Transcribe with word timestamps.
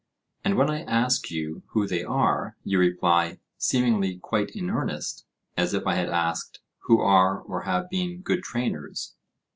and 0.43 0.55
when 0.57 0.67
I 0.67 0.81
ask 0.81 1.29
you 1.29 1.61
who 1.73 1.85
they 1.85 2.03
are, 2.03 2.57
you 2.63 2.79
reply, 2.79 3.37
seemingly 3.59 4.17
quite 4.17 4.49
in 4.55 4.71
earnest, 4.71 5.27
as 5.55 5.75
if 5.75 5.85
I 5.85 5.93
had 5.93 6.09
asked, 6.09 6.59
Who 6.87 6.99
are 7.01 7.39
or 7.41 7.65
have 7.69 7.87
been 7.91 8.21
good 8.23 8.41
trainers? 8.41 9.13